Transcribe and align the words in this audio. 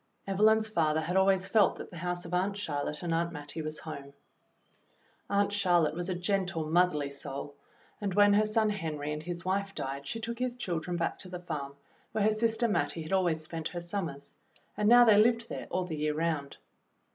Evelyn's 0.25 0.67
father 0.67 1.01
had 1.01 1.15
always 1.15 1.45
felt 1.45 1.75
that 1.77 1.91
the 1.91 1.97
house 1.97 2.25
of 2.25 2.33
Aunt 2.33 2.57
Charlotte 2.57 3.03
and 3.03 3.13
Aunt 3.13 3.31
Mattie 3.31 3.61
was 3.61 3.77
home. 3.81 4.13
Aunt 5.29 5.53
Charlotte 5.53 5.93
was 5.93 6.09
a 6.09 6.15
gentle, 6.15 6.65
motherly 6.67 7.11
soul, 7.11 7.53
and 8.01 8.15
when 8.15 8.33
her 8.33 8.47
son 8.47 8.71
Henry 8.71 9.13
and 9.13 9.21
his 9.21 9.45
wife 9.45 9.75
died 9.75 10.07
she 10.07 10.19
took 10.19 10.39
his 10.39 10.55
children 10.55 10.97
back 10.97 11.19
to 11.19 11.29
the 11.29 11.37
farm 11.39 11.75
where 12.13 12.23
her 12.23 12.31
sister 12.31 12.67
Mattie 12.67 13.03
had 13.03 13.13
always 13.13 13.43
spent 13.43 13.67
her 13.67 13.79
summers, 13.79 14.39
and 14.75 14.89
now 14.89 15.05
they 15.05 15.21
lived 15.21 15.49
there 15.49 15.67
all 15.69 15.83
the 15.85 15.97
year 15.97 16.15
round. 16.15 16.57